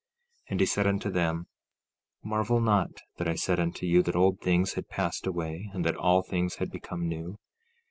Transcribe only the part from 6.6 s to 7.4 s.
become new.